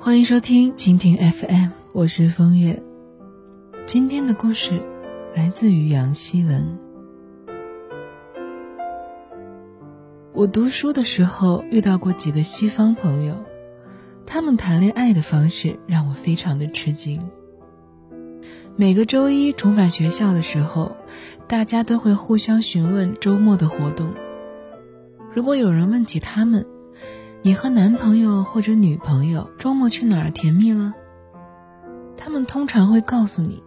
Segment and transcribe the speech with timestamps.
[0.00, 2.80] 欢迎收听蜻蜓 FM，我是风月。
[3.84, 4.80] 今天的故事
[5.34, 6.78] 来自于杨希文。
[10.32, 13.34] 我读书的时候遇到过几个西方朋友，
[14.24, 17.28] 他们谈恋爱的方式让我非常的吃惊。
[18.76, 20.96] 每个周一重返学校的时候，
[21.48, 24.14] 大家都会互相询问周末的活动。
[25.34, 26.64] 如果有人问起他们，
[27.42, 30.92] 你和男朋友或者女朋友周末去哪儿甜蜜了？
[32.16, 33.62] 他们通常会告诉你：“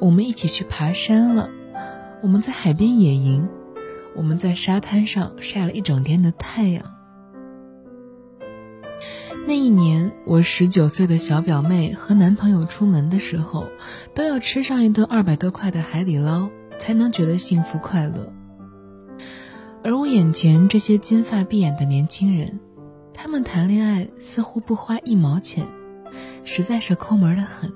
[0.00, 1.50] 我们一起去爬山了，
[2.22, 3.46] 我们在海边野营，
[4.16, 6.82] 我们在沙滩上晒了一整天的太阳。”
[9.46, 13.66] 那一年，我十九岁的小表妹和男朋友出门的时候，
[14.14, 16.48] 都要吃上一顿二百多块的海底捞，
[16.78, 18.32] 才能觉得幸福快乐。
[19.84, 22.58] 而我眼前这些金发碧眼的年轻人。
[23.20, 25.66] 他们谈恋爱似乎不花一毛钱，
[26.44, 27.72] 实在是抠门的很。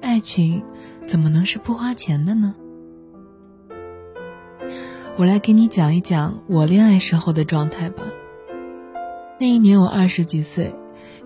[0.00, 0.64] 爱情
[1.06, 2.56] 怎么能是不花钱的呢？
[5.16, 8.02] 我来给你讲一讲我恋爱时候的状态吧。
[9.38, 10.74] 那一年我二十几岁，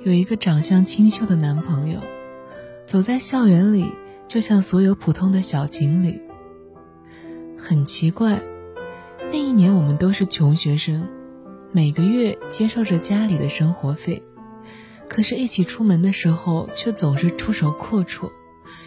[0.04, 2.00] 有一个长相清秀的男朋友，
[2.84, 3.90] 走在校园里
[4.28, 6.20] 就像所有普通的小情侣。
[7.56, 8.38] 很奇怪，
[9.30, 11.08] 那一年我们都是穷学生。
[11.74, 14.22] 每个月接受着家里的生活费，
[15.08, 18.30] 可是，一起出门的时候却总是出手阔绰，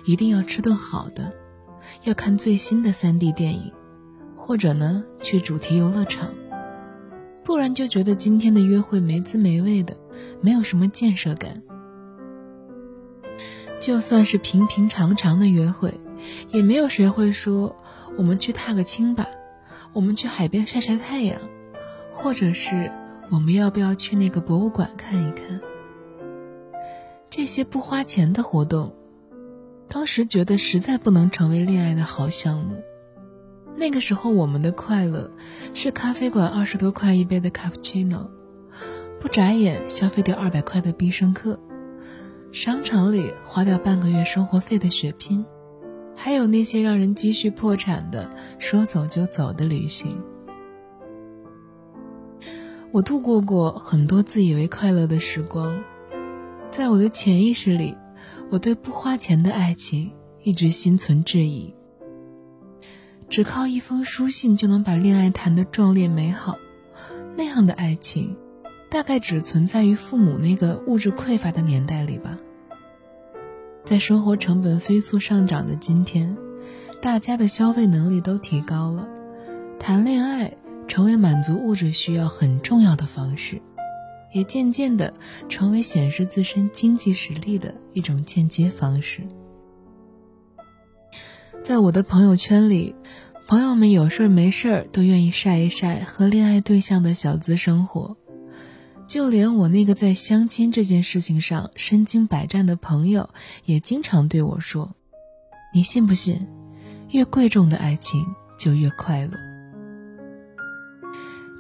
[0.06, 1.34] 一定要吃顿好的，
[2.04, 3.72] 要看最新的 3D 电影，
[4.38, 6.30] 或者呢去主题游乐场，
[7.44, 9.98] 不然就觉得今天的约会没滋没味的，
[10.40, 11.64] 没有什么建设感。
[13.80, 15.92] 就算是平平常常的约会，
[16.52, 17.76] 也没有谁会说
[18.16, 19.26] 我们去踏个青吧，
[19.92, 21.40] 我们去海边晒晒太阳。
[22.16, 22.90] 或者是
[23.30, 25.60] 我们要不要去那个博物馆看一看？
[27.30, 28.96] 这些不花钱的活动，
[29.90, 32.82] 当时觉得实在不能成为恋爱的好项目。
[33.76, 35.30] 那个时候我们的快乐
[35.74, 38.32] 是咖啡馆二十多块一杯的卡布奇诺，
[39.20, 41.60] 不眨眼消费掉二百块的必胜客，
[42.54, 45.46] 商场里花掉半个月生活费的血拼，
[46.16, 50.24] 还有那些让人积蓄破产的说走就走的旅行。
[52.96, 55.84] 我度过过很多自以为快乐的时光，
[56.72, 57.94] 在我的潜意识里，
[58.50, 61.76] 我对不花钱的爱情一直心存质疑。
[63.28, 66.56] 只靠一封书信就能把恋爱谈得壮烈美好，
[67.36, 68.38] 那样的爱情，
[68.90, 72.38] 大概只存在于父母那个物质匮乏的年代里吧。
[73.84, 76.38] 在生活成本飞速上涨的今天，
[77.02, 79.06] 大家的消费能力都提高了，
[79.82, 80.56] 谈恋爱。
[80.88, 83.62] 成为满足物质需要很重要的方式，
[84.34, 85.14] 也渐渐的
[85.50, 89.22] 成为显示自身经济实力的一种间接方式。
[91.64, 92.94] 在我的朋友圈里，
[93.48, 98.16] 朋友们有事没事儿都愿意晒一晒和恋爱对象的小资生活，
[99.08, 103.30] 就连我那个在相亲这件事情上身经百战的朋友，
[103.64, 104.96] 也经常对我说
[105.74, 106.48] ：“你信不信，
[107.10, 108.24] 越贵重的爱情
[108.60, 109.32] 就越快乐。”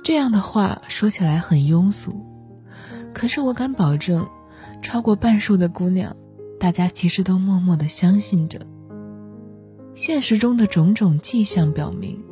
[0.06, 2.24] 这样的话说起来很庸俗，
[3.12, 4.28] 可是我敢保证，
[4.84, 6.16] 超过半数的姑娘，
[6.60, 8.60] 大家其实都默默的相信着。
[9.96, 12.24] 现实中的种种迹象表明，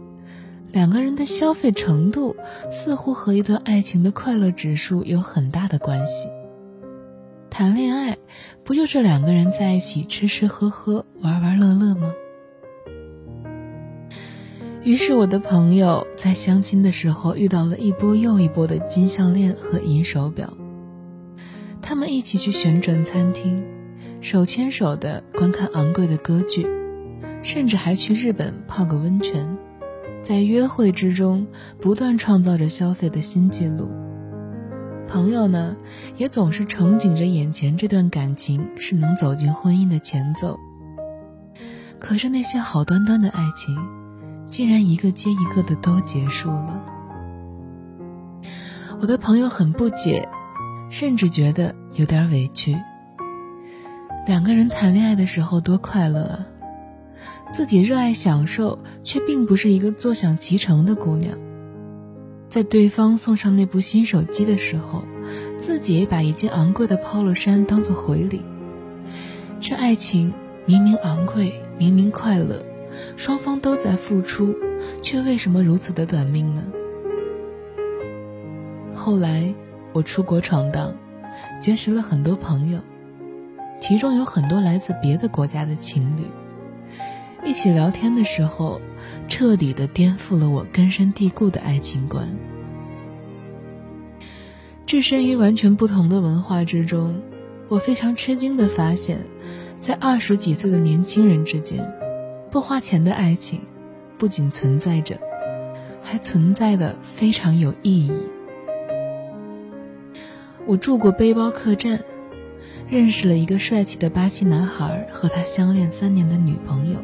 [0.72, 2.36] 两个人的消费程度
[2.70, 6.28] 似乎和一段爱情的快乐指数有很大的关系。
[7.50, 8.16] 谈恋爱
[8.64, 12.14] 不就是两个人在一起吃吃喝喝、玩玩乐乐吗？
[14.84, 20.52] 于是，我的朋友在相亲的时候遇到了一波又一波的金项链和银手表。
[21.82, 23.64] 他们一起去旋转餐厅，
[24.20, 26.68] 手牵手的观看昂贵的歌剧，
[27.44, 29.58] 甚至还去日本泡个温泉，
[30.22, 31.48] 在约会之中
[31.80, 33.90] 不断创造着消费的新纪录。
[35.08, 35.78] 朋友呢，
[36.18, 40.60] 也总是憧憬着眼前这段感情是能走进婚姻的前奏。
[42.00, 43.78] 可是那些好端端的爱情。
[44.54, 46.86] 竟然一个接一个的都结束了，
[49.02, 50.30] 我的朋友很不解，
[50.92, 52.78] 甚至觉得有点委屈。
[54.28, 56.46] 两个人谈恋爱的时候多快乐啊，
[57.52, 61.36] 自己热爱享受，却并不是一个坐享其成的姑娘。
[62.48, 65.02] 在对方送上那部新手机的时候，
[65.58, 68.44] 自己也把一件昂贵的 polo 衫当做回礼。
[69.60, 70.32] 这爱情
[70.68, 72.64] 明明昂贵，明明快乐。
[73.16, 74.56] 双方都在付出，
[75.02, 76.64] 却为什么如此的短命呢？
[78.94, 79.54] 后来
[79.92, 80.96] 我出国闯荡，
[81.60, 82.80] 结识了很多朋友，
[83.80, 86.24] 其中有很多来自别的国家的情侣。
[87.46, 88.80] 一起聊天的时候，
[89.28, 92.26] 彻底的颠覆了我根深蒂固的爱情观。
[94.86, 97.22] 置身于完全不同的文化之中，
[97.68, 99.20] 我非常吃惊的发现，
[99.80, 101.84] 在二十几岁的年轻人之间，
[102.54, 103.62] 不花钱的爱情
[104.16, 105.18] 不仅存在着，
[106.04, 108.14] 还存在的非常有意义。
[110.68, 112.00] 我住过背包客栈，
[112.88, 117.00] 认识了一个帅气的巴西男孩和他相恋三年的女朋友，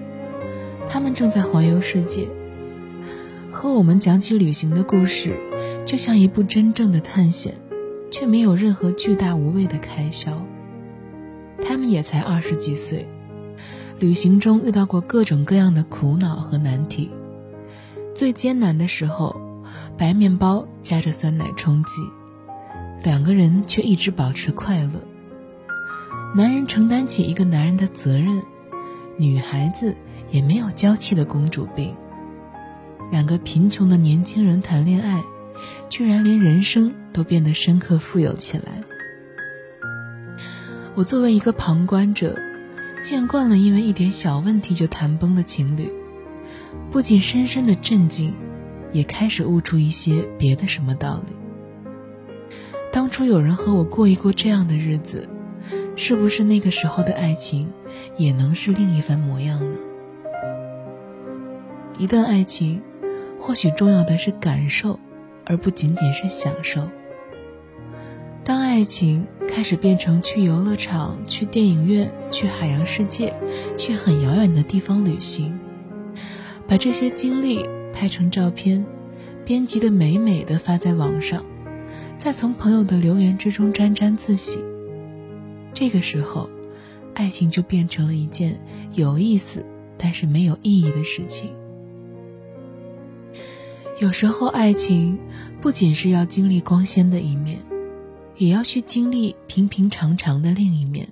[0.87, 2.27] 他们正在环游世界。
[3.51, 5.35] 和我们讲起旅行的故事，
[5.83, 7.55] 就像一部真正的探险。
[8.11, 10.45] 却没有任何巨大无谓的开销。
[11.63, 13.07] 他们也才二十几岁，
[13.99, 17.09] 旅行中遇到过各种各样的苦恼和难题。
[18.15, 19.35] 最艰难的时候，
[19.97, 22.01] 白面包夹着酸奶充饥，
[23.03, 24.91] 两个人却一直保持快乐。
[26.35, 28.41] 男人承担起一个男人的责任，
[29.17, 29.95] 女孩子
[30.31, 31.93] 也没有娇气的公主病。
[33.11, 35.21] 两个贫穷的年轻人谈恋爱。
[35.89, 38.81] 居然连人生都变得深刻富有起来。
[40.95, 42.33] 我作为一个旁观者，
[43.03, 45.91] 见惯了因为一点小问题就谈崩的情侣，
[46.91, 48.33] 不仅深深的震惊，
[48.91, 51.33] 也开始悟出一些别的什么道理。
[52.91, 55.27] 当初有人和我过一过这样的日子，
[55.95, 57.71] 是不是那个时候的爱情
[58.17, 59.77] 也能是另一番模样呢？
[61.97, 62.81] 一段爱情，
[63.39, 64.99] 或许重要的是感受。
[65.45, 66.87] 而不仅仅是享受。
[68.49, 73.31] 当爱情开始变成去游乐场、去电影院、去海洋世界、
[73.77, 75.59] 去很遥远的地方旅行，
[76.67, 77.63] 把这些经历
[77.93, 78.83] 拍成照片，
[79.45, 81.45] 编辑的美美的发在网上，
[82.17, 84.57] 再从朋友的留言之中沾沾自喜，
[85.71, 86.49] 这个时候，
[87.13, 88.59] 爱情就变成了一件
[88.95, 89.63] 有意思
[89.95, 91.51] 但是没有意义的事情。
[93.99, 95.19] 有时候，爱情
[95.61, 97.59] 不仅是要经历光鲜的一面，
[98.39, 101.07] 也要去经历平平常常的另一面。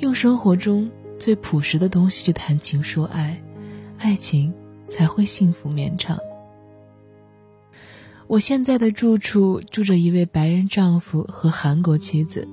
[0.00, 3.40] 用生活中最朴实的东西去谈情说爱，
[3.96, 4.52] 爱情
[4.88, 6.18] 才会幸福绵长。
[8.26, 12.48] 我现在的住处住着一位白人丈夫和韩国妻子，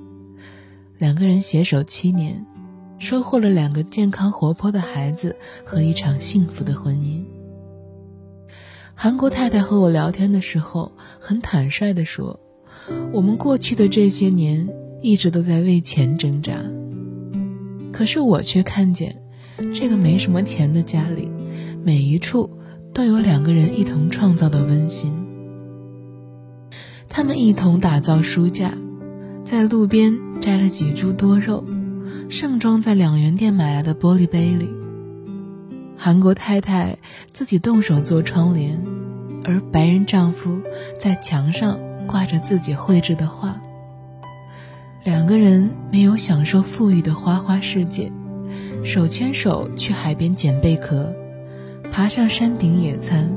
[0.96, 2.46] 两个人携手七年，
[3.00, 7.24] 收获了两个健康活泼的孩子和一场幸福的婚姻。
[8.94, 12.38] 韩国太太和我聊天的时候，很坦率地说
[13.12, 14.68] ：“我们过去的这些年
[15.00, 16.52] 一直都在为钱挣扎，
[17.90, 19.16] 可是我却看见，
[19.74, 21.28] 这个没什么钱的家里，
[21.82, 22.50] 每一处
[22.92, 25.12] 都有两个人一同创造的温馨。
[27.08, 28.72] 他们一同打造书架，
[29.42, 31.64] 在路边摘了几株多肉，
[32.28, 34.68] 盛装在两元店买来的玻璃杯里。”
[35.96, 36.98] 韩国太太
[37.32, 38.80] 自己动手做窗帘，
[39.44, 40.60] 而白人丈夫
[40.96, 43.60] 在墙上挂着自己绘制的画。
[45.04, 48.10] 两个人没有享受富裕的花花世界，
[48.84, 51.14] 手牵手去海边捡贝壳，
[51.92, 53.30] 爬上山顶野餐，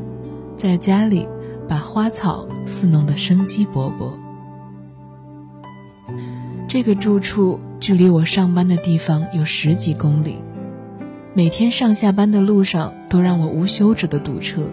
[0.58, 1.28] 在家里
[1.70, 4.12] 把花草伺弄得生机勃勃。
[6.68, 10.38] 这个住处距离我上班的地方有十几公里。
[11.34, 14.64] 每天上下班的路上都让我无休止的堵车，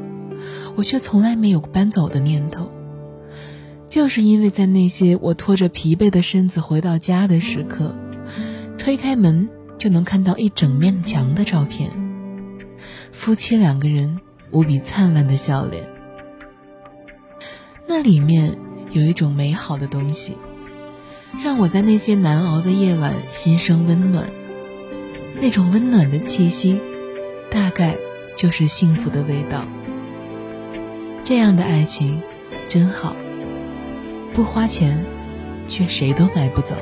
[0.75, 2.69] 我却从来没有搬走的念头。
[3.88, 7.95] 就是因为在那些我拖着疲惫的身子回到家的时刻，
[8.76, 11.90] 推开门就能看到一整面墙的照片，
[13.12, 15.83] 夫妻两个人无比灿烂的笑脸。
[17.87, 18.59] 那里面
[18.92, 20.37] 有一种美好的东西，
[21.42, 24.30] 让我在那些难熬的夜晚心生温暖。
[25.40, 26.78] 那种温暖的气息，
[27.50, 27.97] 大概
[28.37, 29.64] 就是幸福的味道。
[31.25, 32.21] 这样的爱情
[32.68, 33.16] 真好，
[34.33, 35.05] 不花钱，
[35.67, 36.77] 却谁都买不走。